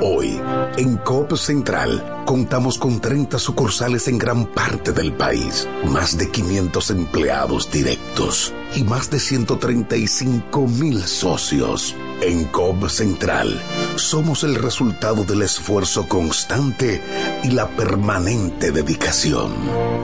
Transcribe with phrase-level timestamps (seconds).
[0.02, 0.40] Hoy,
[0.78, 0.96] en
[1.34, 8.54] Central, contamos con 30 sucursales en gran parte del país, más de 500 empleados directos
[8.76, 11.96] y más de 135 mil socios.
[12.22, 13.62] En COP Central,
[13.98, 17.02] somos el resultado del esfuerzo constante
[17.44, 19.52] y la permanente dedicación.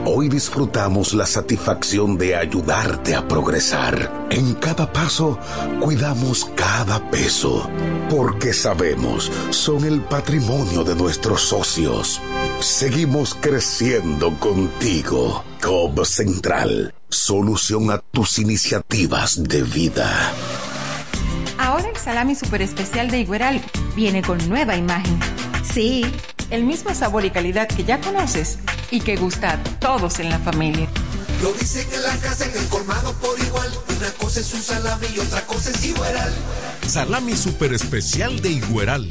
[0.04, 4.26] Hoy disfrutamos la satisfacción de ayudarte a progresar.
[4.30, 5.38] En cada paso,
[5.80, 7.68] cuidamos cada peso,
[8.10, 12.22] porque sabemos, son el patrimonio de nuestros socios.
[12.60, 15.44] Seguimos creciendo contigo.
[15.60, 20.32] COP Central, solución a tus iniciativas de vida.
[21.58, 23.60] Ahora el salami super especial de Igueral
[23.94, 25.20] viene con nueva imagen.
[25.62, 26.02] Sí,
[26.48, 28.58] el mismo sabor y calidad que ya conoces
[28.90, 30.88] y que gusta a todos en la familia.
[31.42, 33.68] Lo dicen en la casa, en el colmado por igual.
[33.98, 36.32] Una cosa es un salami y otra cosa es Igueral.
[36.88, 39.10] Salami super especial de Igueral.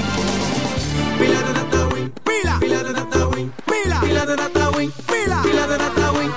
[1.19, 2.59] Pila de data win, pila.
[2.59, 4.01] Pila de DataWin, pila.
[4.01, 4.71] Pila de data
[5.07, 5.41] pila.
[5.43, 6.29] Pila de data hey.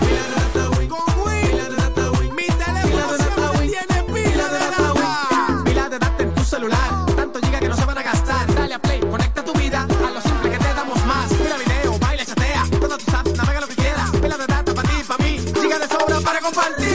[0.00, 1.42] Pila de data win, con win.
[1.50, 2.02] Pila de data
[2.36, 3.70] mi teléfono data win.
[4.14, 5.64] pila de data.
[5.64, 8.54] Pila de data en tu celular, tanto giga que no se van a gastar.
[8.54, 11.28] Dale a play, conecta tu vida a lo simple que te damos más.
[11.32, 14.10] Pila video, baila, chatea, todas tus apps, navega lo que quieras.
[14.10, 16.87] Pila de data para ti, para mí, giga de sobra para compartir.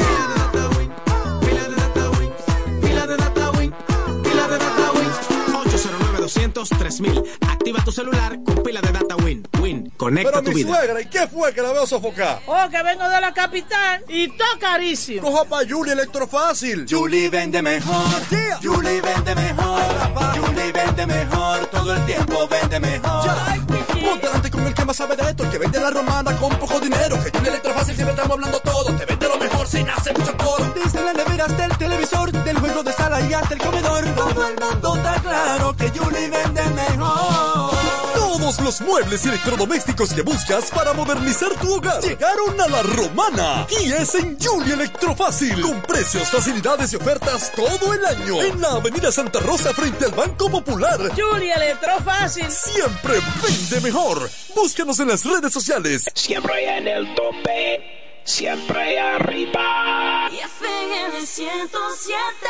[7.41, 9.47] Activa tu celular con pila de data Win.
[9.59, 12.41] Win, conecta Pero tu suegra, ¿y qué fue que la veo sofocar?
[12.45, 15.21] Oh, que vengo de la capital y todo carísimo.
[15.23, 16.85] Coja pa' Julie Electrofácil.
[16.87, 18.05] Julie vende mejor.
[18.61, 19.81] Julie vende mejor.
[20.35, 21.65] Julie vende mejor.
[21.67, 23.29] Todo el tiempo vende mejor.
[23.47, 26.35] Ay, Ponte delante con el que más sabe de esto, el que vende la romana
[26.37, 27.17] con poco dinero.
[27.23, 28.95] Que Julie Electrofácil siempre estamos hablando todo.
[28.95, 30.73] Te vende lo mejor se nace mucho coro.
[30.75, 34.05] Desde las hasta el televisor, del juego de sala y hasta el comedor.
[34.15, 37.75] Todo el mundo está claro que Julie vende mejor.
[38.13, 43.91] Todos los muebles electrodomésticos que buscas para modernizar tu hogar llegaron a la romana y
[43.91, 49.11] es en Julie Electrofácil con precios, facilidades y ofertas todo el año en la Avenida
[49.11, 50.99] Santa Rosa frente al Banco Popular.
[51.15, 54.29] Julie Electrofácil siempre vende mejor.
[54.55, 56.09] Búscanos en las redes sociales.
[56.13, 57.92] Siempre en el tope
[58.23, 60.29] siempre arriba.
[60.31, 62.47] Y FM 107.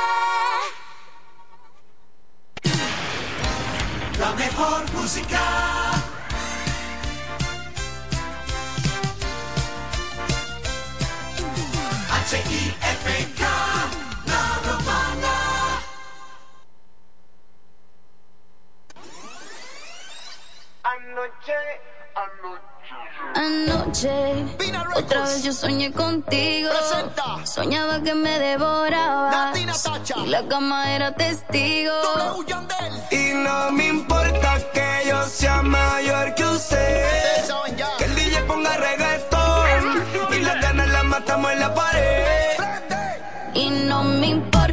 [4.19, 5.39] La mejor música.
[12.11, 13.41] H-I-F-K,
[14.25, 15.35] la romana.
[20.83, 21.81] Anoche,
[22.15, 22.72] anoche.
[23.35, 24.45] Anoche,
[24.95, 26.69] otra vez yo soñé contigo.
[27.45, 29.53] Soñaba que me devoraba.
[29.55, 31.93] Y la cama era testigo.
[33.11, 37.45] Y no me importa que yo sea mayor que usted.
[37.97, 40.03] Que el DJ ponga reggaetón.
[40.31, 42.57] Y las ganas las matamos en la pared.
[43.53, 44.72] Y no me importa.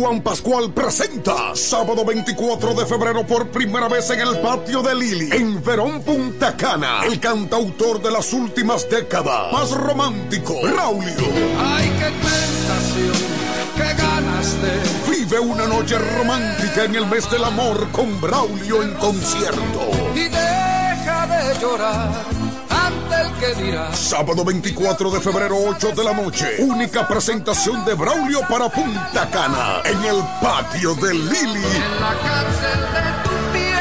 [0.00, 5.28] Juan Pascual presenta sábado 24 de febrero por primera vez en el patio de Lili,
[5.30, 11.12] en Verón Punta Cana, el cantautor de las últimas décadas, más romántico, Raulio.
[11.58, 13.26] Ay, qué tentación,
[13.76, 15.10] qué ganas de.
[15.18, 19.90] Vive una noche romántica en el mes del amor con Braulio en concierto.
[20.14, 22.39] Y deja de llorar
[23.92, 26.56] Sábado 24 de febrero, 8 de la noche.
[26.58, 31.64] Única presentación de Braulio para Punta Cana en el patio de Lili.
[31.64, 33.80] En la cárcel de tu piel.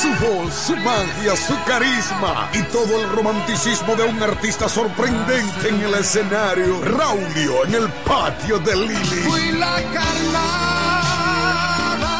[0.00, 5.80] Su voz, su magia, su carisma y todo el romanticismo de un artista sorprendente en
[5.82, 6.80] el escenario.
[6.82, 9.22] Raulio en el patio de Lili.
[9.22, 10.71] Fui la carnada.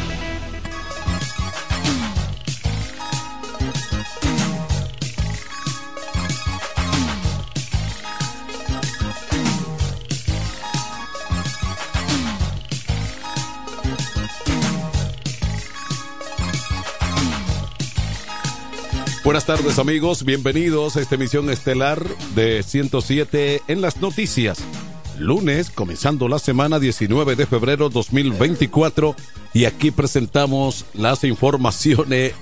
[19.31, 22.03] Buenas tardes amigos, bienvenidos a esta emisión estelar
[22.35, 24.57] de 107 en las noticias.
[25.17, 29.15] Lunes, comenzando la semana 19 de febrero 2024
[29.53, 32.33] y aquí presentamos las informaciones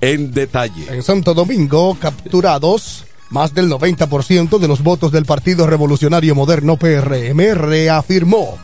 [0.00, 0.86] en detalle.
[0.88, 7.52] En Santo Domingo, capturados más del 90% de los votos del Partido Revolucionario Moderno PRM
[7.54, 8.58] reafirmó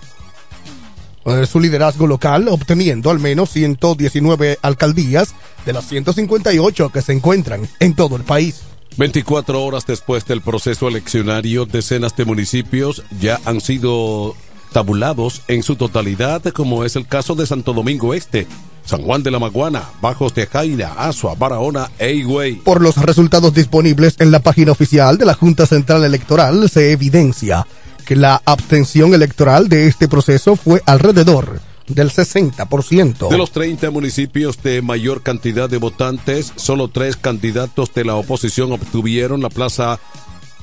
[1.26, 5.34] eh, su liderazgo local, obteniendo al menos 119 alcaldías
[5.66, 8.62] de las 158 que se encuentran en todo el país.
[8.96, 14.34] 24 horas después del proceso eleccionario, decenas de municipios ya han sido
[14.72, 18.46] tabulados en su totalidad, como es el caso de Santo Domingo Este,
[18.84, 22.56] San Juan de la Maguana, Bajos de Jaina, Asua, Barahona e Higüey.
[22.56, 27.66] Por los resultados disponibles en la página oficial de la Junta Central Electoral se evidencia
[28.06, 33.28] que la abstención electoral de este proceso fue alrededor del 60%.
[33.28, 38.72] De los 30 municipios de mayor cantidad de votantes, solo tres candidatos de la oposición
[38.72, 39.98] obtuvieron la plaza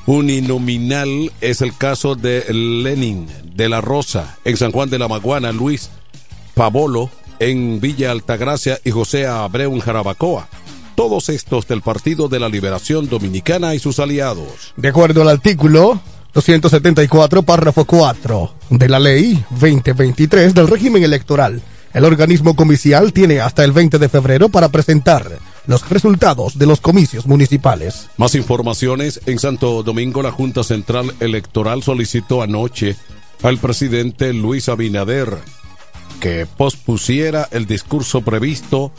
[0.06, 1.32] uninominal.
[1.42, 5.90] Es el caso de Lenin de la Rosa en San Juan de la Maguana, Luis
[6.54, 10.48] Pavolo en Villa Altagracia y José Abreu en Jarabacoa.
[10.96, 14.74] Todos estos del Partido de la Liberación Dominicana y sus aliados.
[14.78, 16.00] De acuerdo al artículo
[16.34, 21.62] 274, párrafo 4 de la ley 2023 del régimen electoral.
[21.94, 25.30] El organismo comicial tiene hasta el 20 de febrero para presentar
[25.68, 28.10] los resultados de los comicios municipales.
[28.18, 32.96] Más informaciones en Santo Domingo, la Junta Central Electoral solicitó anoche
[33.44, 35.38] al presidente Luis Abinader
[36.20, 38.92] que pospusiera el discurso previsto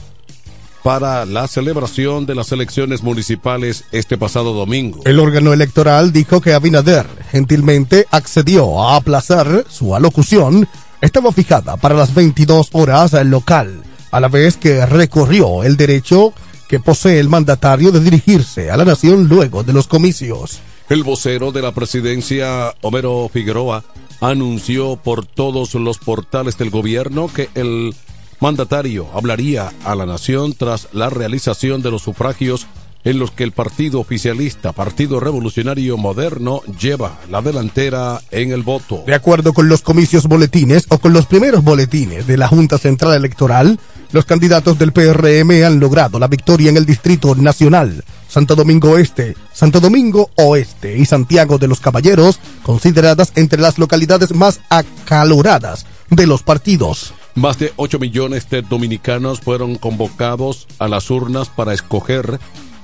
[0.84, 5.00] para la celebración de las elecciones municipales este pasado domingo.
[5.06, 10.68] El órgano electoral dijo que Abinader gentilmente accedió a aplazar su alocución.
[11.00, 16.34] Estaba fijada para las 22 horas local, a la vez que recorrió el derecho
[16.68, 20.60] que posee el mandatario de dirigirse a la nación luego de los comicios.
[20.90, 23.84] El vocero de la presidencia, Homero Figueroa,
[24.20, 27.94] anunció por todos los portales del gobierno que el
[28.40, 32.66] mandatario hablaría a la nación tras la realización de los sufragios
[33.04, 39.04] en los que el partido oficialista, Partido Revolucionario Moderno, lleva la delantera en el voto.
[39.06, 43.14] De acuerdo con los comicios boletines o con los primeros boletines de la Junta Central
[43.14, 43.78] Electoral,
[44.12, 49.36] los candidatos del PRM han logrado la victoria en el Distrito Nacional, Santo Domingo Oeste,
[49.52, 56.26] Santo Domingo Oeste y Santiago de los Caballeros, consideradas entre las localidades más acaloradas de
[56.26, 57.12] los partidos.
[57.34, 62.38] Más de 8 millones de dominicanos fueron convocados a las urnas para escoger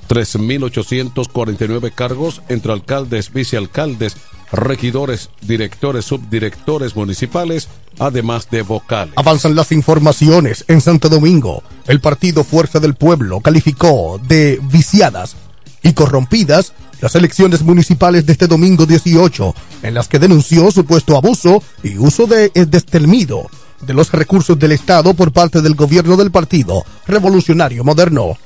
[0.08, 4.16] 3.849 cargos entre alcaldes, vicealcaldes,
[4.50, 7.68] regidores, directores, subdirectores municipales,
[8.00, 9.14] además de vocales.
[9.16, 11.62] Avanzan las informaciones en Santo Domingo.
[11.86, 15.36] El partido Fuerza del Pueblo calificó de viciadas
[15.84, 19.54] y corrompidas las elecciones municipales de este domingo 18,
[19.84, 23.48] en las que denunció supuesto abuso y uso de destelmido
[23.80, 28.36] de los recursos del Estado por parte del gobierno del Partido Revolucionario Moderno.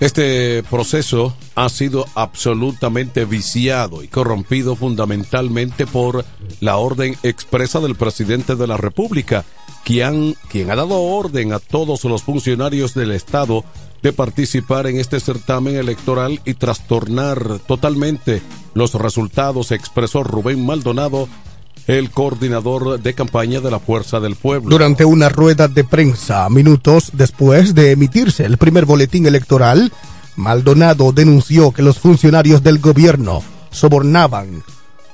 [0.00, 6.24] Este proceso ha sido absolutamente viciado y corrompido fundamentalmente por
[6.60, 9.44] la orden expresa del presidente de la República,
[9.84, 13.64] quien, quien ha dado orden a todos los funcionarios del Estado
[14.02, 18.42] de participar en este certamen electoral y trastornar totalmente
[18.74, 21.28] los resultados, expresó Rubén Maldonado,
[21.86, 24.70] el coordinador de campaña de la Fuerza del Pueblo.
[24.70, 29.92] Durante una rueda de prensa, minutos después de emitirse el primer boletín electoral,
[30.36, 34.62] Maldonado denunció que los funcionarios del gobierno sobornaban,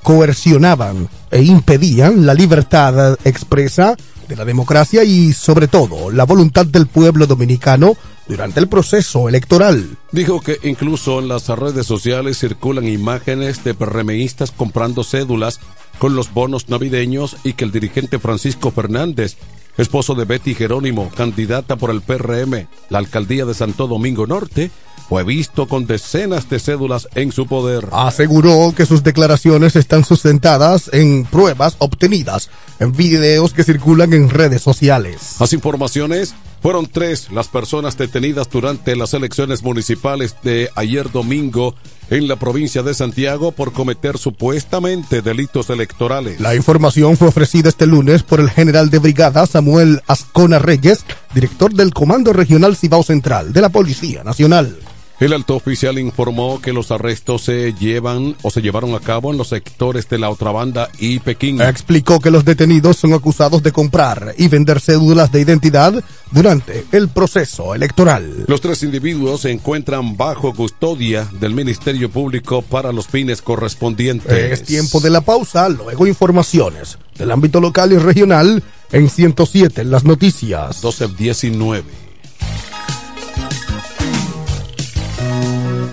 [0.02, 3.96] coercionaban e impedían la libertad expresa
[4.28, 7.96] de la democracia y, sobre todo, la voluntad del pueblo dominicano
[8.30, 9.96] durante el proceso electoral.
[10.12, 15.58] Dijo que incluso en las redes sociales circulan imágenes de PRMistas comprando cédulas
[15.98, 19.36] con los bonos navideños y que el dirigente Francisco Fernández,
[19.76, 24.70] esposo de Betty Jerónimo, candidata por el PRM, la alcaldía de Santo Domingo Norte,
[25.08, 27.88] fue visto con decenas de cédulas en su poder.
[27.90, 34.62] Aseguró que sus declaraciones están sustentadas en pruebas obtenidas en videos que circulan en redes
[34.62, 35.34] sociales.
[35.40, 41.74] Las informaciones fueron tres las personas detenidas durante las elecciones municipales de ayer domingo
[42.10, 46.40] en la provincia de Santiago por cometer supuestamente delitos electorales.
[46.40, 51.72] La información fue ofrecida este lunes por el general de brigada Samuel Ascona Reyes, director
[51.72, 54.76] del Comando Regional Cibao Central de la Policía Nacional.
[55.20, 59.36] El alto oficial informó que los arrestos se llevan o se llevaron a cabo en
[59.36, 61.60] los sectores de la otra banda y Pekín.
[61.60, 67.10] Explicó que los detenidos son acusados de comprar y vender cédulas de identidad durante el
[67.10, 68.44] proceso electoral.
[68.46, 74.60] Los tres individuos se encuentran bajo custodia del Ministerio Público para los fines correspondientes.
[74.60, 79.90] Es tiempo de la pausa, luego informaciones del ámbito local y regional en 107 en
[79.90, 80.82] las noticias.
[80.82, 81.82] 12-19.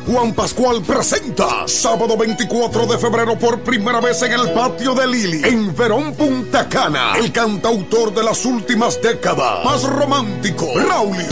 [0.07, 5.41] Juan Pascual presenta sábado 24 de febrero por primera vez en el patio de Lili,
[5.43, 11.27] en Verón Punta Cana, el cantautor de las últimas décadas, más romántico, Braulio.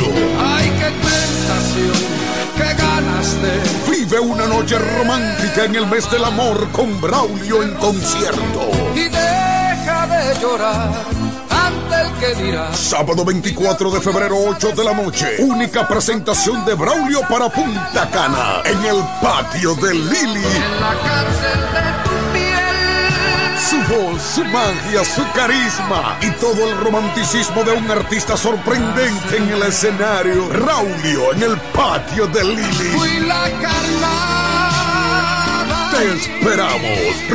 [0.46, 2.06] Ay, qué tentación,
[2.58, 3.96] qué ganas de.
[3.96, 8.72] Vive una noche romántica en el mes del amor con Braulio en concierto.
[8.94, 10.92] Y deja de llorar
[12.74, 15.36] Sábado 24 de febrero, 8 de la noche.
[15.40, 20.44] Única presentación de Braulio para Punta Cana en el patio de Lili.
[20.44, 22.56] En la cárcel de tu piel.
[23.70, 29.50] Su voz, su magia, su carisma y todo el romanticismo de un artista sorprendente en
[29.50, 30.48] el escenario.
[30.48, 32.92] Braulio en el patio de Lili.
[32.98, 33.46] Fui la.
[35.96, 36.82] Te esperamos.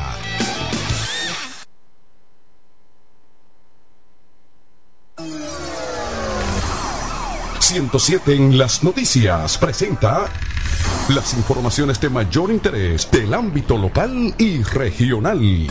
[7.75, 10.27] 107 en las noticias presenta
[11.09, 15.67] Las informaciones de mayor interés del ámbito local y regional.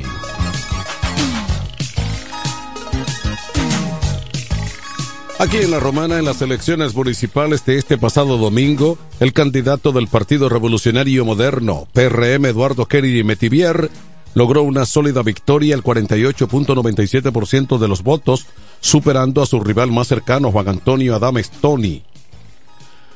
[5.40, 10.08] Aquí en La Romana, en las elecciones municipales de este pasado domingo, el candidato del
[10.08, 13.90] Partido Revolucionario Moderno, PRM Eduardo Kerry Metivier,
[14.36, 18.46] logró una sólida victoria, el 48.97% de los votos,
[18.80, 22.04] superando a su rival más cercano, Juan Antonio Adames Tony,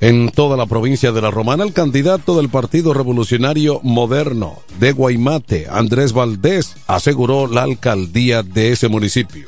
[0.00, 5.66] en toda la provincia de La Romana, el candidato del Partido Revolucionario Moderno de Guaymate,
[5.70, 9.46] Andrés Valdés, aseguró la alcaldía de ese municipio.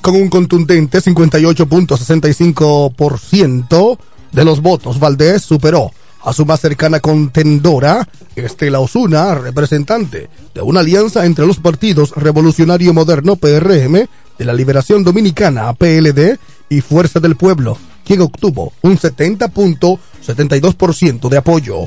[0.00, 3.98] Con un contundente 58.65%
[4.30, 5.90] de los votos, Valdés superó
[6.22, 12.94] a su más cercana contendora, Estela Osuna, representante de una alianza entre los partidos Revolucionario
[12.94, 14.06] Moderno PRM,
[14.38, 17.76] de la Liberación Dominicana PLD y Fuerza del Pueblo
[18.08, 21.86] quien obtuvo un 70.72% de apoyo.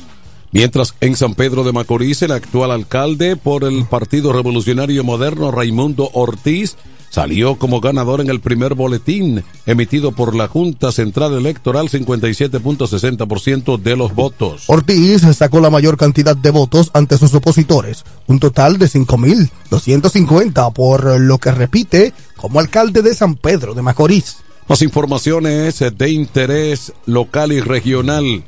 [0.50, 6.10] Mientras en San Pedro de Macorís, el actual alcalde por el Partido Revolucionario Moderno, Raimundo
[6.12, 6.76] Ortiz,
[7.14, 13.96] salió como ganador en el primer boletín emitido por la Junta Central Electoral 57.60% de
[13.96, 14.64] los votos.
[14.66, 21.20] Ortiz sacó la mayor cantidad de votos ante sus opositores, un total de 5.250, por
[21.20, 24.38] lo que repite como alcalde de San Pedro de Macorís.
[24.68, 28.42] Más informaciones de interés local y regional.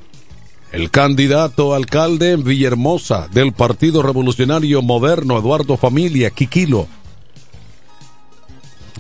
[0.73, 6.89] El candidato alcalde en Villahermosa del Partido Revolucionario Moderno, Eduardo Familia Quiquilo,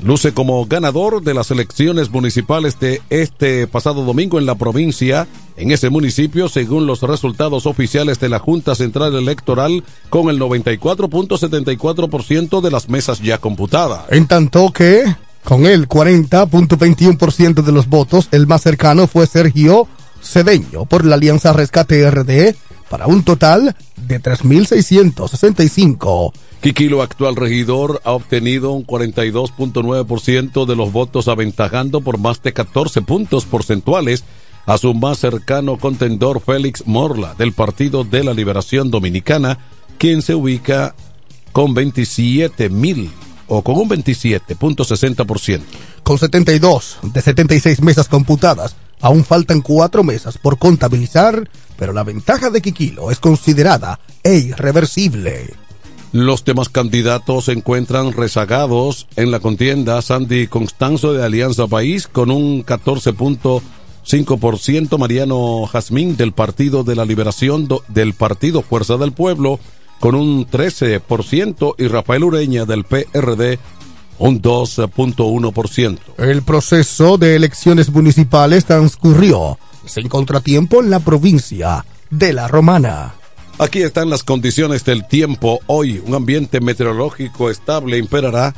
[0.02, 5.72] luce como ganador de las elecciones municipales de este pasado domingo en la provincia, en
[5.72, 12.70] ese municipio, según los resultados oficiales de la Junta Central Electoral, con el 94.74% de
[12.70, 14.04] las mesas ya computadas.
[14.11, 15.04] En tanto que,
[15.44, 19.87] con el 40.21% de los votos, el más cercano fue Sergio
[20.22, 22.54] Cedeño por la Alianza Rescate RD,
[22.88, 26.32] para un total de 3.665.
[26.60, 33.02] Kikilo, actual regidor, ha obtenido un 42.9% de los votos, aventajando por más de 14
[33.02, 34.24] puntos porcentuales
[34.66, 39.58] a su más cercano contendor Félix Morla del Partido de la Liberación Dominicana,
[39.96, 40.94] quien se ubica
[41.52, 43.10] con 27 mil
[43.46, 45.60] o con un 27.60%.
[46.02, 52.50] Con 72 de 76 mesas computadas, aún faltan cuatro mesas por contabilizar, pero la ventaja
[52.50, 55.54] de Kikilo es considerada e irreversible.
[56.12, 60.02] Los demás candidatos se encuentran rezagados en la contienda.
[60.02, 64.98] Sandy Constanzo de Alianza País con un 14.5%.
[64.98, 69.60] Mariano Jazmín del Partido de la Liberación del Partido Fuerza del Pueblo
[70.00, 71.74] con un 13%.
[71.78, 73.58] Y Rafael Ureña del PRD
[74.18, 75.98] un 2.1%.
[76.18, 83.14] El proceso de elecciones municipales transcurrió sin contratiempo en la provincia de La Romana.
[83.58, 85.60] Aquí están las condiciones del tiempo.
[85.66, 88.54] Hoy un ambiente meteorológico estable imperará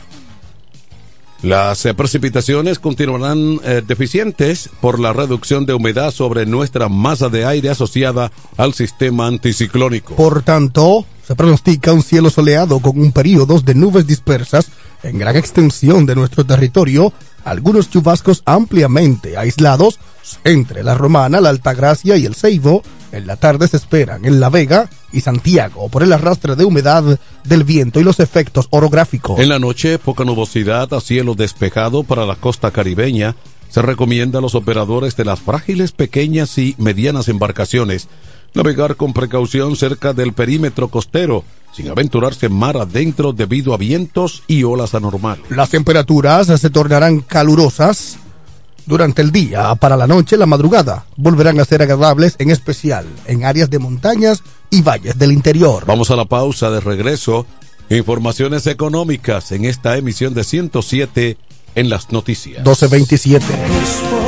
[1.43, 7.45] Las eh, precipitaciones continuarán eh, deficientes por la reducción de humedad sobre nuestra masa de
[7.45, 10.17] aire asociada al sistema anticiclónico.
[10.17, 14.69] Por tanto, se pronostica un cielo soleado con un periodo de nubes dispersas
[15.05, 17.13] en gran extensión de nuestro territorio,
[17.45, 20.01] algunos chubascos ampliamente aislados
[20.43, 22.83] entre la Romana, la Altagracia y el Ceibo.
[23.13, 27.19] En la tarde se esperan en La Vega y Santiago por el arrastre de humedad
[27.45, 29.39] del viento y los efectos orográficos.
[29.39, 33.35] En la noche, poca nubosidad a cielo despejado para la costa caribeña.
[33.69, 38.09] Se recomienda a los operadores de las frágiles, pequeñas y medianas embarcaciones
[38.55, 44.65] navegar con precaución cerca del perímetro costero, sin aventurarse mar adentro debido a vientos y
[44.65, 45.45] olas anormales.
[45.51, 48.19] Las temperaturas se tornarán calurosas
[48.89, 49.75] durante el día.
[49.77, 54.43] Para la noche, la madrugada, volverán a ser agradables, en especial en áreas de montañas
[54.71, 55.85] y valles del interior.
[55.87, 57.47] Vamos a la pausa de regreso.
[57.91, 61.37] Informaciones económicas en esta emisión de 107
[61.75, 62.59] en las noticias.
[62.59, 64.28] 1227.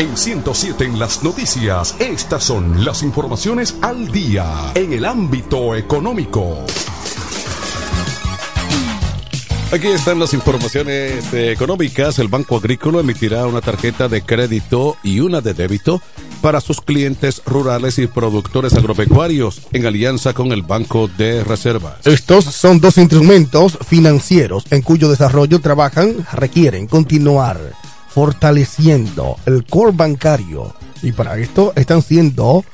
[0.00, 6.64] En 107 en las noticias, estas son las informaciones al día en el ámbito económico.
[9.70, 12.18] Aquí están las informaciones económicas.
[12.18, 16.00] El Banco Agrícola emitirá una tarjeta de crédito y una de débito
[16.40, 22.06] para sus clientes rurales y productores agropecuarios en alianza con el Banco de Reservas.
[22.06, 27.74] Estos son dos instrumentos financieros en cuyo desarrollo trabajan, requieren continuar
[28.14, 32.64] fortaleciendo el core bancario y para esto están siendo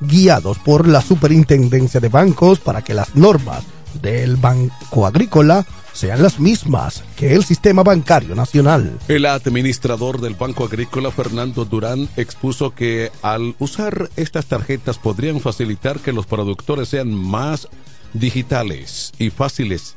[0.00, 3.64] guiados por la Superintendencia de Bancos para que las normas
[4.02, 8.98] del Banco Agrícola sean las mismas que el sistema bancario nacional.
[9.08, 16.00] El administrador del Banco Agrícola, Fernando Durán, expuso que al usar estas tarjetas podrían facilitar
[16.00, 17.68] que los productores sean más
[18.12, 19.96] digitales y fáciles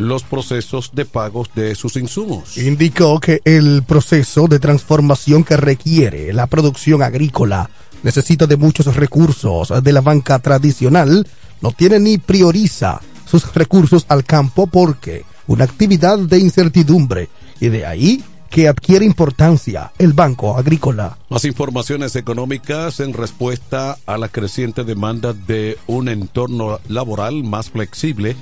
[0.00, 2.56] los procesos de pagos de sus insumos.
[2.56, 7.70] Indicó que el proceso de transformación que requiere la producción agrícola
[8.02, 11.26] necesita de muchos recursos de la banca tradicional,
[11.60, 17.28] no tiene ni prioriza sus recursos al campo porque una actividad de incertidumbre
[17.60, 21.16] y de ahí que adquiere importancia el Banco Agrícola.
[21.28, 28.34] Más informaciones económicas en respuesta a la creciente demanda de un entorno laboral más flexible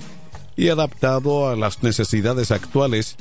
[0.59, 3.17] y adaptado a las necesidades actuales.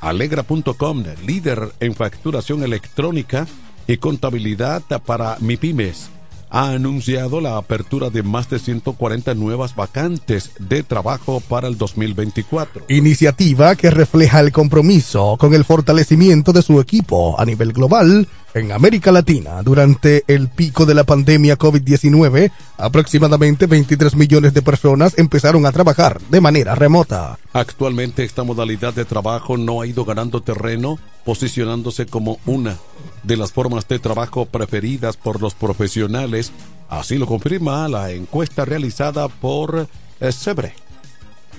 [0.00, 3.46] Alegra.com, líder en facturación electrónica
[3.86, 6.08] y contabilidad para MIPIMES,
[6.48, 12.86] ha anunciado la apertura de más de 140 nuevas vacantes de trabajo para el 2024.
[12.88, 18.72] Iniciativa que refleja el compromiso con el fortalecimiento de su equipo a nivel global en
[18.72, 19.62] América Latina.
[19.62, 26.20] Durante el pico de la pandemia COVID-19, aproximadamente 23 millones de personas empezaron a trabajar
[26.30, 27.38] de manera remota.
[27.52, 32.76] Actualmente esta modalidad de trabajo no ha ido ganando terreno, posicionándose como una
[33.22, 36.52] de las formas de trabajo preferidas por los profesionales.
[36.88, 39.86] Así lo confirma la encuesta realizada por
[40.20, 40.74] eh, Sebre,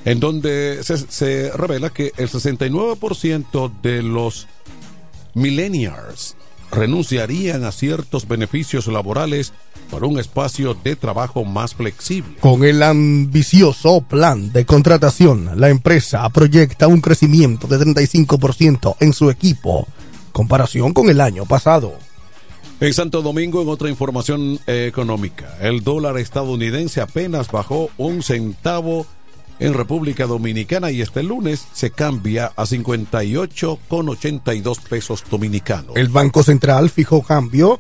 [0.06, 4.48] en donde se, se revela que el 69% de los
[5.34, 6.36] millennials
[6.72, 9.54] renunciarían a ciertos beneficios laborales
[9.90, 12.36] por un espacio de trabajo más flexible.
[12.40, 19.30] Con el ambicioso plan de contratación, la empresa proyecta un crecimiento de 35% en su
[19.30, 19.88] equipo,
[20.32, 21.94] comparación con el año pasado.
[22.80, 29.06] En Santo Domingo, en otra información eh, económica, el dólar estadounidense apenas bajó un centavo
[29.62, 35.96] en República Dominicana y este lunes se cambia a 58,82 pesos dominicanos.
[35.96, 37.78] El Banco Central fijó cambio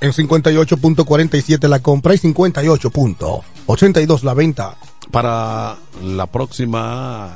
[0.00, 4.76] en 58.47 la compra y 58.82 la venta.
[5.10, 7.34] Para la próxima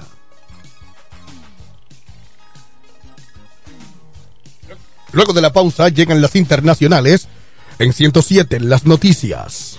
[5.12, 7.28] Luego de la pausa llegan las internacionales
[7.78, 9.78] en 107 las noticias.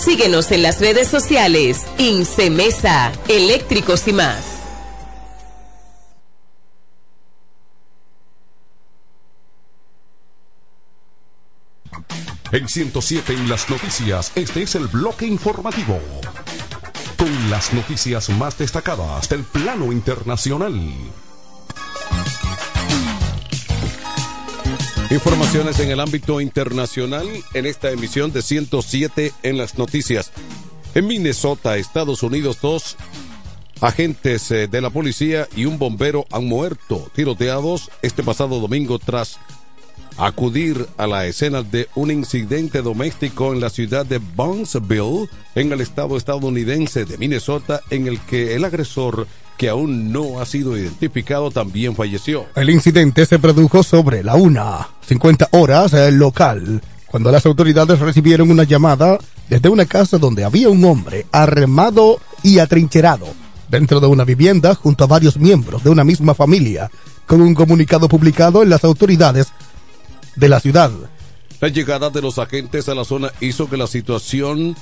[0.00, 1.84] Síguenos en las redes sociales.
[1.98, 4.60] Incemesa, eléctricos y más.
[12.50, 16.00] En 107 en las noticias, este es el bloque informativo.
[17.18, 20.74] Con las noticias más destacadas del plano internacional.
[25.10, 30.30] Informaciones en el ámbito internacional en esta emisión de 107 en las noticias.
[30.94, 32.96] En Minnesota, Estados Unidos, dos
[33.80, 39.40] agentes eh, de la policía y un bombero han muerto tiroteados este pasado domingo tras
[40.16, 45.80] acudir a la escena de un incidente doméstico en la ciudad de Burnsville, en el
[45.80, 49.26] estado estadounidense de Minnesota, en el que el agresor
[49.60, 52.46] que aún no ha sido identificado, también falleció.
[52.56, 58.64] El incidente se produjo sobre la 1.50 horas eh, local, cuando las autoridades recibieron una
[58.64, 59.18] llamada
[59.50, 63.26] desde una casa donde había un hombre armado y atrincherado
[63.68, 66.90] dentro de una vivienda junto a varios miembros de una misma familia,
[67.26, 69.48] con un comunicado publicado en las autoridades
[70.36, 70.90] de la ciudad.
[71.60, 74.74] La llegada de los agentes a la zona hizo que la situación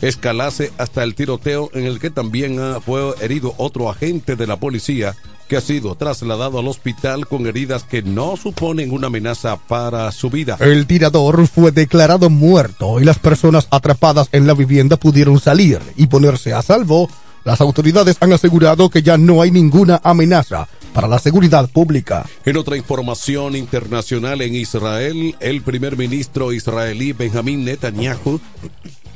[0.00, 5.14] escalase hasta el tiroteo en el que también fue herido otro agente de la policía
[5.50, 10.30] que ha sido trasladado al hospital con heridas que no suponen una amenaza para su
[10.30, 10.56] vida.
[10.60, 16.06] El tirador fue declarado muerto y las personas atrapadas en la vivienda pudieron salir y
[16.06, 17.10] ponerse a salvo.
[17.44, 22.26] Las autoridades han asegurado que ya no hay ninguna amenaza para la seguridad pública.
[22.44, 28.40] En otra información internacional en Israel, el primer ministro israelí Benjamín Netanyahu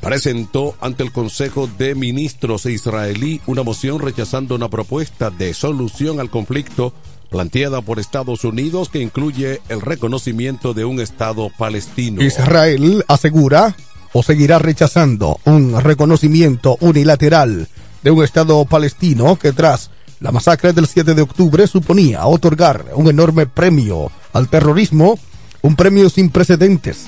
[0.05, 6.28] presentó ante el Consejo de Ministros israelí una moción rechazando una propuesta de solución al
[6.28, 6.92] conflicto
[7.30, 12.22] planteada por Estados Unidos que incluye el reconocimiento de un Estado palestino.
[12.22, 13.74] Israel asegura
[14.12, 17.66] o seguirá rechazando un reconocimiento unilateral
[18.02, 19.90] de un Estado palestino que tras
[20.20, 25.18] la masacre del 7 de octubre suponía otorgar un enorme premio al terrorismo,
[25.62, 27.07] un premio sin precedentes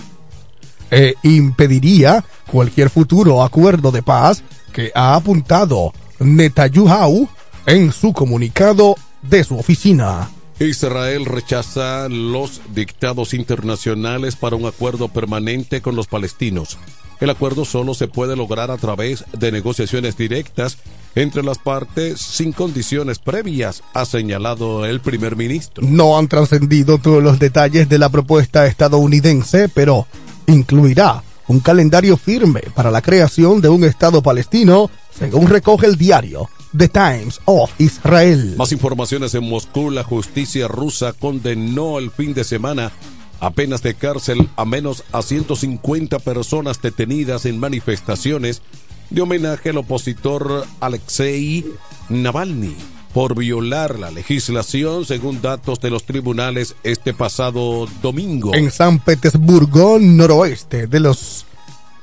[0.91, 7.28] e impediría cualquier futuro acuerdo de paz que ha apuntado Netanyahu
[7.66, 10.30] en su comunicado de su oficina.
[10.59, 16.78] Israel rechaza los dictados internacionales para un acuerdo permanente con los palestinos.
[17.20, 20.78] El acuerdo solo se puede lograr a través de negociaciones directas
[21.14, 25.82] entre las partes sin condiciones previas, ha señalado el primer ministro.
[25.87, 30.07] No han trascendido todos los detalles de la propuesta estadounidense, pero
[30.47, 36.49] incluirá un calendario firme para la creación de un Estado palestino, según recoge el diario
[36.76, 38.57] The Times of Israel.
[38.57, 42.92] Más informaciones en Moscú, la justicia rusa condenó el fin de semana
[43.40, 48.62] a penas de cárcel a menos a 150 personas detenidas en manifestaciones
[49.11, 51.64] de homenaje al opositor Alexei
[52.09, 52.74] Navalny
[53.17, 58.55] por violar la legislación según datos de los tribunales este pasado domingo.
[58.55, 61.47] En San Petersburgo, noroeste de los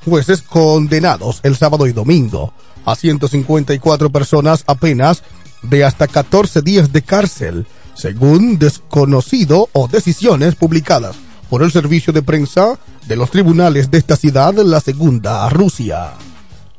[0.04, 2.52] jueces condenados el sábado y domingo
[2.84, 5.22] a 154 personas apenas
[5.62, 11.14] de hasta 14 días de cárcel, según desconocido o decisiones publicadas
[11.48, 16.14] por el servicio de prensa de los tribunales de esta ciudad, la segunda Rusia.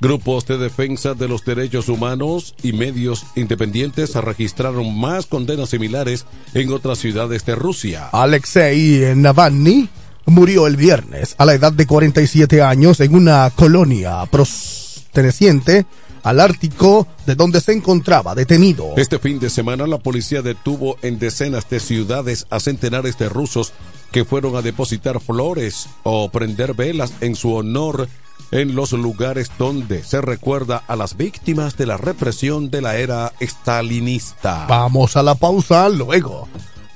[0.06, 6.72] Grupos de defensa de los derechos humanos y medios independientes registraron más condenas similares en
[6.72, 8.10] otras ciudades de Rusia.
[8.12, 9.90] Alexei Navalny
[10.28, 15.88] murió el viernes a la edad de 47 años en una colonia perteneciente
[16.26, 18.94] al Ártico de donde se encontraba detenido.
[18.98, 23.74] Este fin de semana la policía detuvo en decenas de ciudades a centenares de rusos
[24.12, 28.10] que fueron a depositar flores o prender velas en su honor
[28.50, 33.32] en los lugares donde se recuerda a las víctimas de la represión de la era
[33.40, 34.66] stalinista.
[34.68, 36.48] Vamos a la pausa luego.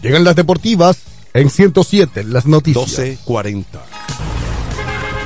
[0.01, 1.03] Llegan las deportivas
[1.35, 2.87] en 107, las noticias.
[2.87, 4.28] 1240.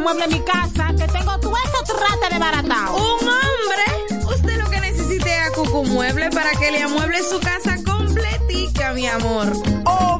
[0.01, 2.95] amueble mi casa, que tengo todo eso trate de baratao.
[2.95, 4.25] ¿Un hombre?
[4.33, 8.93] Usted lo que necesite es a Cucu Mueble para que le amueble su casa completica,
[8.93, 9.47] mi amor.
[9.85, 10.19] Oh,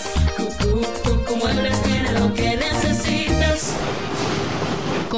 [0.00, 0.34] necesitas.
[0.36, 1.79] Cucú, Cucú Muebles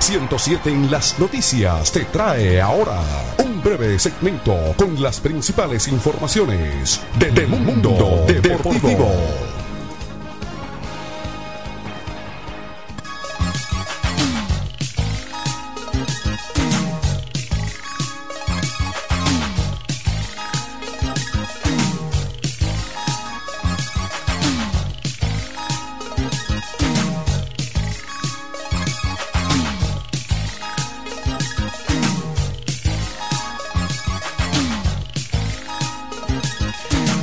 [0.01, 3.01] ...107 en las noticias te trae ahora
[3.39, 9.50] un breve segmento con las principales informaciones del mundo deportivo.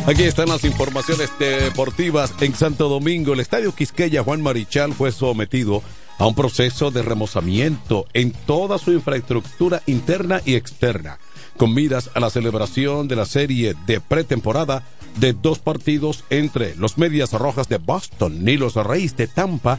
[0.08, 3.34] Aquí están las informaciones deportivas en Santo Domingo.
[3.34, 5.84] El estadio Quisqueya Juan Marichal fue sometido
[6.18, 11.20] a un proceso de remozamiento en toda su infraestructura interna y externa,
[11.58, 14.82] con miras a la celebración de la serie de pretemporada
[15.20, 19.78] de dos partidos entre los Medias Rojas de Boston y los Reyes de Tampa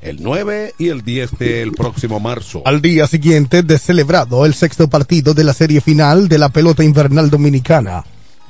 [0.00, 2.62] el 9 y el 10 del próximo marzo.
[2.64, 6.82] Al día siguiente de celebrado el sexto partido de la serie final de la pelota
[6.82, 8.04] invernal dominicana,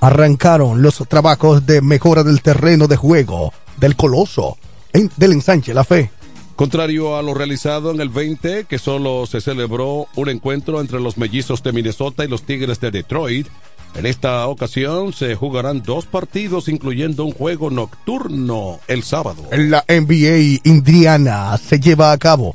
[0.07, 4.57] arrancaron los trabajos de mejora del terreno de juego del Coloso
[4.93, 6.11] en- del ensanche La Fe.
[6.55, 11.19] Contrario a lo realizado en el 20, que solo se celebró un encuentro entre los
[11.19, 13.47] mellizos de Minnesota y los Tigres de Detroit,
[13.95, 19.43] en esta ocasión se jugarán dos partidos, incluyendo un juego nocturno el sábado.
[19.51, 22.55] En la NBA Indiana se lleva a cabo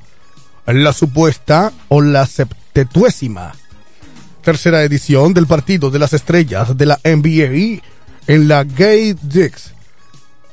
[0.66, 3.54] la supuesta o la septetuésima
[4.42, 7.82] tercera edición del partido de las estrellas de la NBA
[8.28, 9.74] en la Gay Dix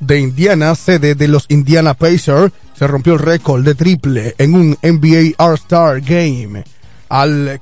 [0.00, 4.78] de Indiana, sede de los Indiana Pacers, se rompió el récord de triple en un
[4.82, 6.62] NBA All-Star Game
[7.08, 7.60] al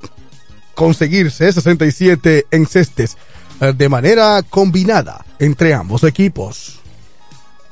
[0.75, 3.17] conseguirse 67 encestes
[3.59, 6.79] eh, de manera combinada entre ambos equipos.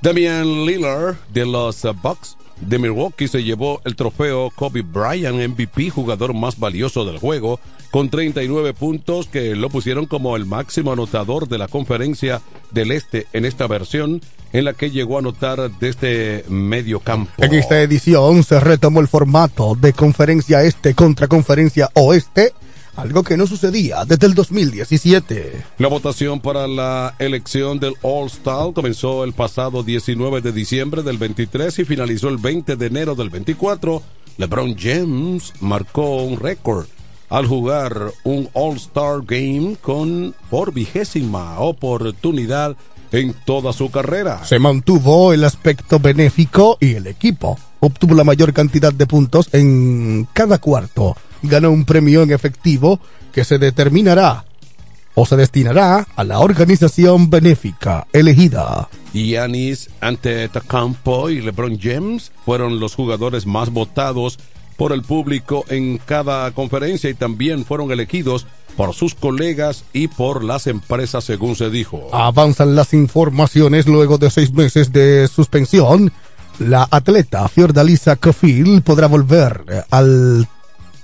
[0.01, 5.89] Damian Lillard de los uh, Bucks de Milwaukee se llevó el trofeo Kobe Bryant MVP,
[5.89, 7.60] jugador más valioso del juego,
[7.91, 12.41] con 39 puntos que lo pusieron como el máximo anotador de la conferencia
[12.72, 14.22] del Este en esta versión,
[14.53, 17.32] en la que llegó a anotar desde medio campo.
[17.38, 22.53] En esta edición se retomó el formato de conferencia este contra conferencia oeste,
[22.96, 25.64] algo que no sucedía desde el 2017.
[25.78, 31.80] La votación para la elección del All-Star comenzó el pasado 19 de diciembre del 23
[31.80, 34.02] y finalizó el 20 de enero del 24.
[34.38, 36.88] LeBron James marcó un récord
[37.30, 42.76] al jugar un All-Star Game con por vigésima oportunidad
[43.12, 44.43] en toda su carrera.
[44.46, 50.28] Se mantuvo el aspecto benéfico y el equipo obtuvo la mayor cantidad de puntos en
[50.34, 51.16] cada cuarto.
[51.48, 53.00] Ganó un premio en efectivo
[53.32, 54.46] que se determinará
[55.16, 58.89] o se destinará a la organización benéfica elegida.
[59.14, 64.38] Giannis Antetokounmpo y LeBron James fueron los jugadores más votados
[64.76, 70.43] por el público en cada conferencia y también fueron elegidos por sus colegas y por
[70.43, 72.10] las empresas, según se dijo.
[72.14, 76.12] Avanzan las informaciones luego de seis meses de suspensión.
[76.60, 80.48] La atleta Fiordalisa Cofil podrá volver al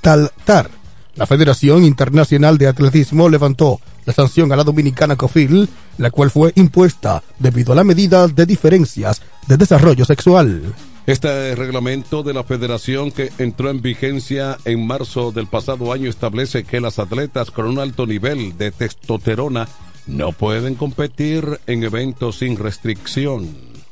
[0.02, 0.70] taltar.
[1.16, 6.52] La Federación Internacional de Atletismo levantó la sanción a la dominicana Cofil, la cual fue
[6.56, 10.74] impuesta debido a la medida de diferencias de desarrollo sexual.
[11.08, 16.64] Este reglamento de la federación que entró en vigencia en marzo del pasado año establece
[16.64, 19.68] que las atletas con un alto nivel de testosterona
[20.08, 23.50] no pueden competir en eventos sin restricción.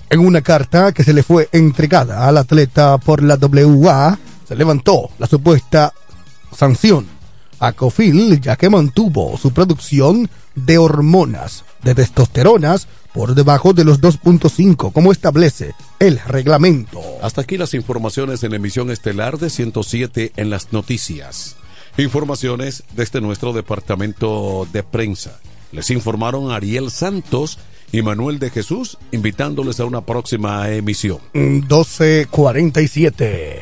[0.10, 4.18] En una carta que se le fue entregada al atleta por la WA,
[4.50, 5.94] se levantó la supuesta
[6.58, 7.06] sanción
[7.60, 14.02] a Cofil ya que mantuvo su producción de hormonas de testosteronas por debajo de los
[14.02, 17.00] 2.5 como establece el reglamento.
[17.22, 21.56] Hasta aquí las informaciones en emisión estelar de 107 en las noticias.
[22.00, 25.40] Informaciones desde nuestro departamento de prensa.
[25.72, 27.60] Les informaron Ariel Santos
[27.92, 31.20] y Manuel de Jesús, invitándoles a una próxima emisión.
[31.34, 33.62] 1247.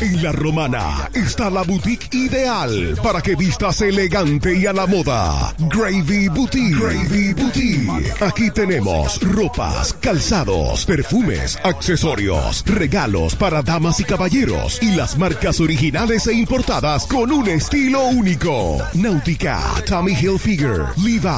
[0.00, 5.54] En la romana está la boutique ideal para que vistas elegante y a la moda.
[5.58, 6.78] Gravy Boutique.
[6.78, 8.12] Gravy Boutique.
[8.20, 16.26] Aquí tenemos ropas, calzados, perfumes, accesorios, regalos para damas y caballeros y las marcas originales
[16.26, 18.78] e importadas con un estilo único.
[18.94, 20.84] Náutica, Tommy Hilfiger,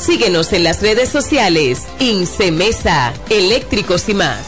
[0.00, 1.86] Síguenos en las redes sociales.
[1.98, 4.40] Incemesa, eléctricos y más.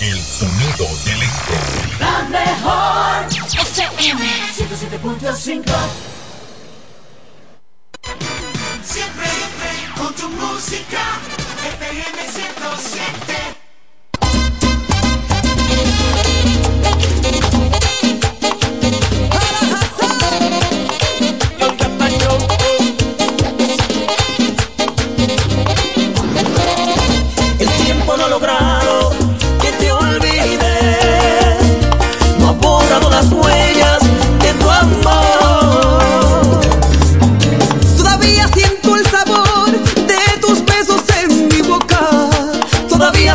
[0.00, 2.00] El sonido del este.
[2.00, 4.24] La mejor FM
[4.56, 5.62] 107.5
[8.82, 9.28] Siempre
[9.96, 11.20] con tu música,
[11.78, 13.61] FM 107.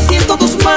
[0.01, 0.76] Siento tus manos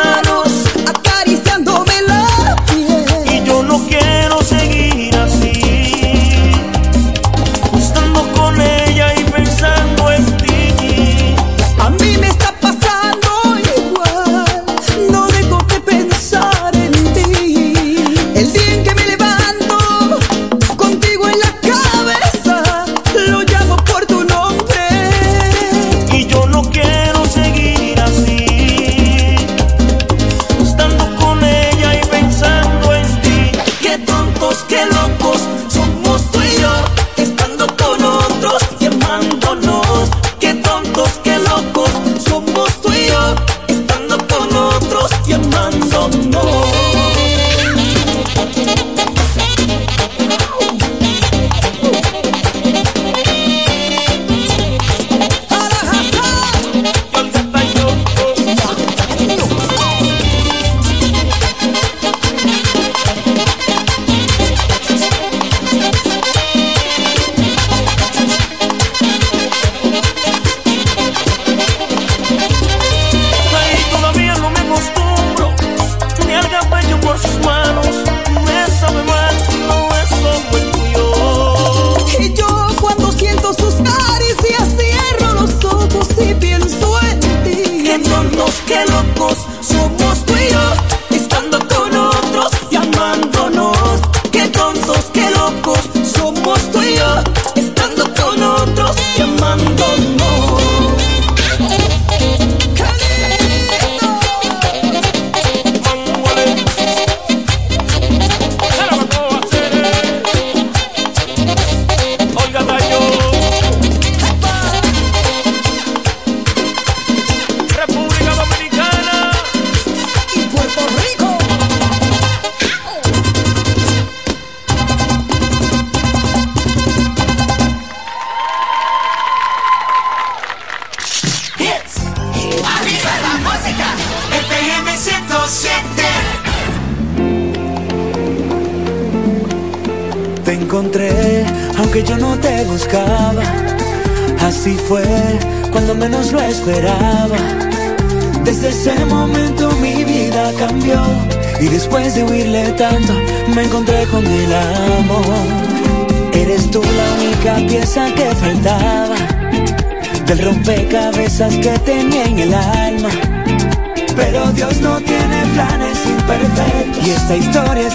[46.02, 46.69] Ay,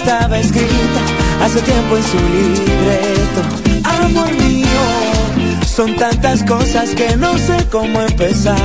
[0.06, 1.00] estaba escrita
[1.42, 3.40] hace tiempo en su libreto.
[4.04, 4.68] Amor mío,
[5.66, 8.56] son tantas cosas que no sé cómo empezar.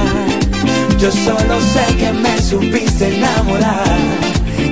[1.00, 3.98] Yo solo sé que me supiste enamorar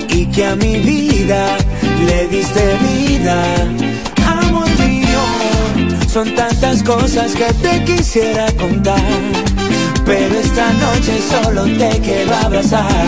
[0.10, 1.58] y que a mi vida
[2.06, 3.44] le diste vida.
[4.28, 9.02] Amor mío, son tantas cosas que te quisiera contar.
[10.06, 13.08] Pero esta noche solo te quiero abrazar,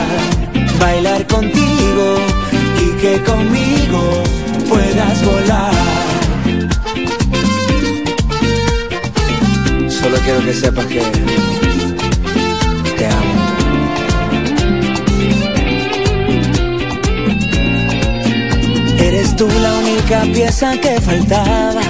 [0.80, 2.41] bailar contigo
[3.02, 4.24] que conmigo
[4.70, 5.74] puedas volar.
[9.90, 11.02] Solo quiero que sepas que
[12.98, 13.42] te amo.
[19.00, 21.82] Eres tú la única pieza que faltaba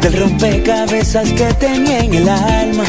[0.00, 2.84] del rompecabezas que tenía en el alma.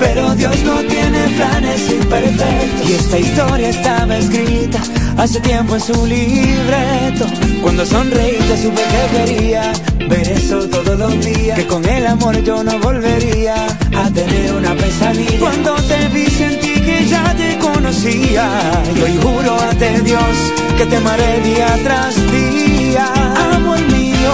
[0.00, 2.90] Pero Dios no tiene planes imperfectos.
[2.90, 4.80] Y esta historia estaba escrita
[5.18, 7.26] hace tiempo en su libreto.
[7.60, 9.72] Cuando sonreíste supe que quería
[10.08, 11.58] ver eso todos los días.
[11.58, 13.66] Que con el amor yo no volvería
[13.96, 15.38] a tener una pesadilla.
[15.40, 18.48] Cuando te vi sentí que ya te conocía.
[18.96, 20.36] Y hoy juro ante Dios
[20.76, 23.06] que te amaré día tras día.
[23.54, 24.32] Amor mío,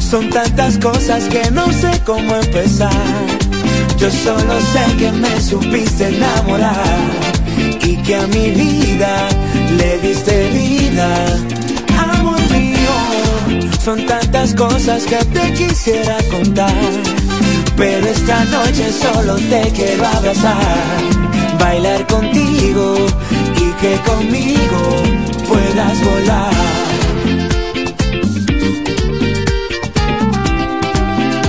[0.00, 2.90] son tantas cosas que no sé cómo empezar.
[3.98, 7.32] Yo solo sé que me supiste enamorar
[7.84, 9.28] y que a mi vida
[9.78, 11.08] le diste vida.
[12.14, 16.90] Amor mío, son tantas cosas que te quisiera contar.
[17.76, 20.86] Pero esta noche solo te quiero abrazar,
[21.58, 22.94] bailar contigo
[23.56, 24.82] y que conmigo
[25.48, 26.52] puedas volar.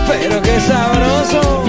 [0.08, 1.63] Pero qué sabroso.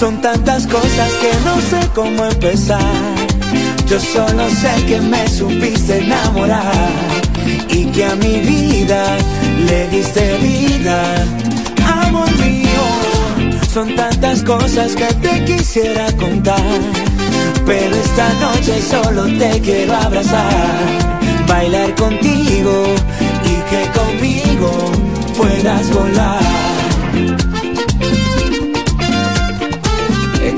[0.00, 2.80] Son tantas cosas que no sé cómo empezar.
[3.86, 6.72] Yo solo sé que me supiste enamorar
[7.68, 9.18] y que a mi vida
[9.66, 11.02] le diste vida.
[12.06, 16.80] Amor mío, son tantas cosas que te quisiera contar.
[17.66, 20.78] Pero esta noche solo te quiero abrazar,
[21.46, 22.84] bailar contigo
[23.44, 24.70] y que conmigo
[25.36, 26.69] puedas volar.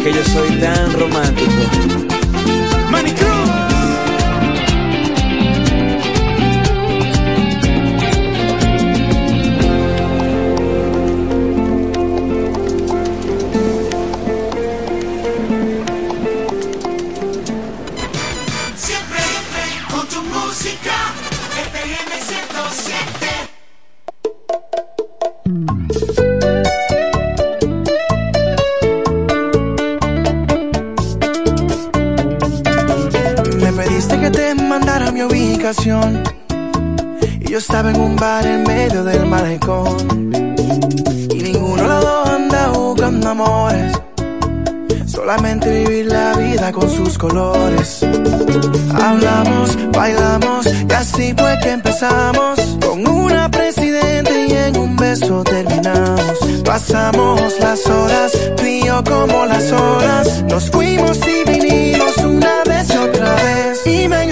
[0.03, 2.01] Que yo soy tan romántico.
[35.75, 39.97] Y yo estaba en un bar en medio del malecón.
[41.31, 43.93] Y ninguno de los dos anda buscando amores.
[45.07, 48.05] Solamente vivir la vida con sus colores.
[49.03, 52.61] Hablamos, bailamos y así fue que empezamos.
[52.87, 56.37] Con una presidente y en un beso terminamos.
[56.66, 58.62] Pasamos las horas, tú
[59.09, 60.45] como las horas.
[60.51, 63.87] Nos fuimos y vinimos una vez y otra vez.
[63.87, 64.32] Y me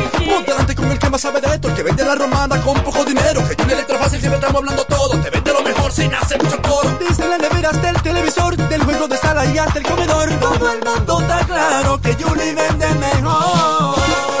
[0.39, 3.03] Delante con el que más sabe de esto, el que vende la romana con poco
[3.03, 3.47] dinero.
[3.47, 5.21] Que Julie Electrofácil siempre estamos hablando todo.
[5.21, 6.89] Te vende lo mejor sin hacer mucho coro.
[6.99, 10.29] Desde la nevera hasta el televisor, del juego de sala y hasta el comedor.
[10.39, 14.40] Todo el mundo está claro que Julie vende mejor.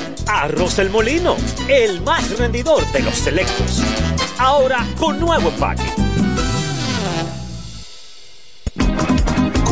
[0.33, 1.35] Arroz El Molino,
[1.67, 3.81] el más rendidor de los selectos.
[4.37, 6.10] Ahora con nuevo empaque.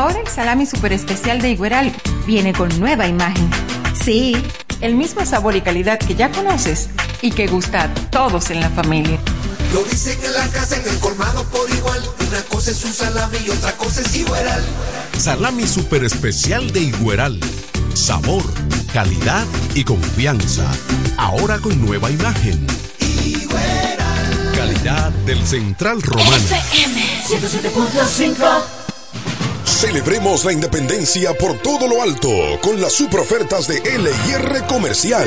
[0.00, 1.94] Ahora el salami super especial de Igueral
[2.26, 3.50] viene con nueva imagen.
[4.02, 4.34] Sí,
[4.80, 6.88] el mismo sabor y calidad que ya conoces
[7.20, 9.18] y que gusta a todos en la familia.
[9.74, 12.02] Lo dicen en la casa, en el colmado por igual.
[12.26, 14.64] Una cosa es un salami y otra cosa es igual.
[15.18, 17.38] Salami super especial de Igueral.
[17.92, 18.44] Sabor,
[18.94, 19.44] calidad
[19.74, 20.64] y confianza.
[21.18, 22.66] Ahora con nueva imagen.
[24.56, 26.36] Calidad del Central Romano.
[26.36, 28.79] FM 107.5.
[29.80, 32.28] Celebremos la independencia por todo lo alto
[32.60, 35.26] con las super ofertas de LIR Comercial.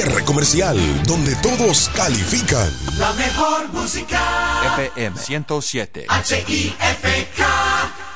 [0.00, 2.72] LIR Comercial, donde todos califican.
[2.98, 4.62] La mejor música.
[4.78, 6.06] FM 107.
[6.08, 7.46] H-I-F-K.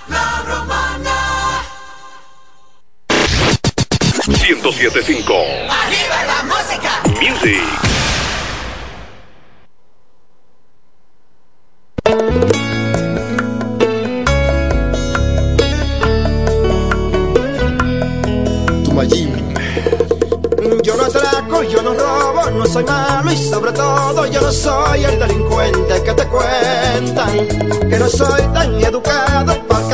[0.09, 1.63] La romana.
[4.27, 5.35] 1075
[5.69, 7.03] Arriba la música.
[7.21, 7.63] Music.
[21.63, 26.13] Yo no robo, no soy malo y sobre todo yo no soy el delincuente que
[26.13, 27.49] te cuentan.
[27.89, 29.85] Que no soy tan educado porque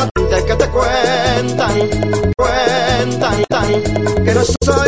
[0.46, 1.90] que te cuentan,
[2.36, 4.80] cuentan, tan, que no soy